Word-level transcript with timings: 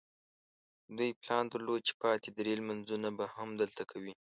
دوی 0.97 1.09
پلان 1.21 1.43
درلود 1.53 1.81
چې 1.87 1.93
پاتې 2.01 2.27
درې 2.37 2.53
لمونځونه 2.59 3.09
به 3.17 3.25
هم 3.35 3.49
دلته 3.61 3.83
کوي. 3.91 4.13